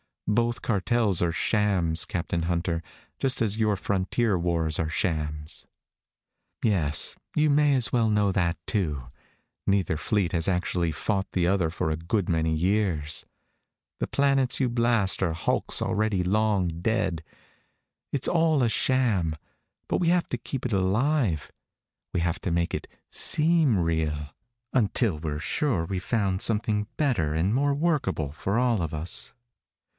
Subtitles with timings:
[0.25, 2.81] Both cartels are shams, Captain Hunter,
[3.19, 5.67] just as your frontier wars are shams.
[6.63, 9.09] "Yes, you may as well know that, too.
[9.67, 13.25] Neither fleet has actually fought the other for a good many years.
[13.99, 17.23] The planets you blast are hulks already long dead.
[18.13, 19.35] It's all a sham,
[19.89, 21.51] but we have to keep it alive.
[22.13, 24.33] We have to make it seem real
[24.73, 29.33] until we're sure we've found something better and more workable for all of us."